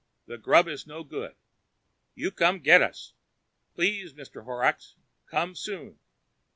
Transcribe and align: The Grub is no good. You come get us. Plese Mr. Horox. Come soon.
The 0.25 0.39
Grub 0.39 0.67
is 0.67 0.87
no 0.87 1.03
good. 1.03 1.35
You 2.15 2.31
come 2.31 2.57
get 2.57 2.81
us. 2.81 3.13
Plese 3.75 4.13
Mr. 4.13 4.43
Horox. 4.45 4.95
Come 5.27 5.53
soon. 5.53 5.99